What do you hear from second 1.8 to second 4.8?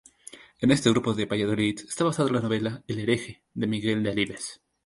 está basada la novela "El hereje" de Miguel Delibes.